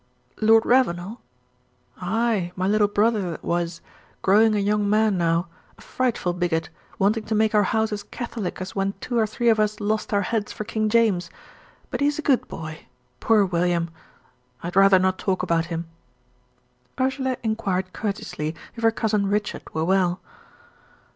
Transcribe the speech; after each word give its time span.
"Lord 0.41 0.65
Ravenel?" 0.65 1.21
"Ay, 1.99 2.51
my 2.55 2.65
little 2.67 2.87
brother 2.87 3.29
that 3.29 3.43
was 3.43 3.81
growing 4.23 4.55
a 4.55 4.59
young 4.59 4.89
man 4.89 5.15
now 5.15 5.47
a 5.77 5.81
frightful 5.81 6.33
bigot, 6.33 6.69
wanting 6.97 7.25
to 7.25 7.35
make 7.35 7.53
our 7.53 7.61
house 7.69 7.91
as 7.91 8.01
Catholic 8.01 8.59
as 8.59 8.75
when 8.75 8.95
two 8.99 9.19
or 9.19 9.27
three 9.27 9.47
of 9.47 9.59
us 9.59 9.79
lost 9.79 10.11
our 10.11 10.23
heads 10.23 10.51
for 10.51 10.63
King 10.63 10.89
James. 10.89 11.29
But 11.91 12.01
he 12.01 12.07
is 12.07 12.17
a 12.17 12.23
good 12.23 12.47
boy 12.47 12.87
poor 13.19 13.45
William! 13.45 13.91
I 14.63 14.67
had 14.73 14.75
rather 14.75 14.97
not 14.97 15.19
talk 15.19 15.43
about 15.43 15.65
him." 15.65 15.87
Ursula 16.99 17.37
inquired 17.43 17.93
courteously 17.93 18.55
if 18.75 18.81
her 18.81 18.89
Cousin 18.89 19.27
Richard 19.27 19.71
were 19.71 19.85
well. 19.85 20.19